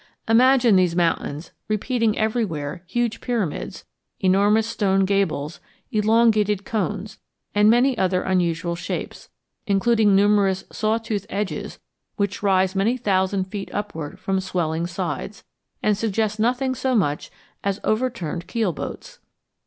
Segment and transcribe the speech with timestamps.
[0.27, 3.85] Imagine these mountains repeating everywhere huge pyramids,
[4.19, 5.59] enormous stone gables,
[5.91, 7.19] elongated cones,
[7.53, 9.29] and many other unusual shapes,
[9.67, 11.77] including numerous saw toothed edges
[12.15, 15.43] which rise many thousand feet upward from swelling sides,
[15.83, 17.29] and suggest nothing so much
[17.63, 19.19] as overturned keel boats.